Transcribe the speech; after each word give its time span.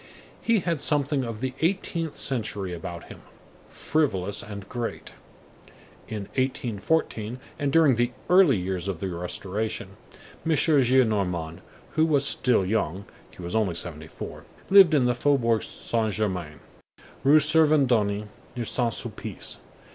He 0.41 0.61
had 0.61 0.81
something 0.81 1.23
of 1.23 1.41
the 1.41 1.53
eighteenth 1.59 2.15
century 2.15 2.73
about 2.73 3.03
him; 3.03 3.21
frivolous 3.67 4.41
and 4.41 4.67
great. 4.67 5.13
In 6.07 6.23
1814 6.39 7.39
and 7.59 7.71
during 7.71 7.93
the 7.97 8.09
early 8.27 8.57
years 8.57 8.87
of 8.87 8.99
the 8.99 9.09
Restoration, 9.09 9.89
M. 10.43 10.53
Gillenormand, 10.55 11.59
who 11.91 12.07
was 12.07 12.25
still 12.25 12.65
young,—he 12.65 13.39
was 13.43 13.55
only 13.55 13.75
seventy 13.75 14.07
four,—lived 14.07 14.95
in 14.95 15.05
the 15.05 15.13
Faubourg 15.13 15.61
Saint 15.61 16.11
Germain, 16.15 16.61
Rue 17.23 17.37
Servandoni, 17.37 18.27
near 18.55 18.65
Saint 18.65 18.95
Sulpice. 18.95 19.57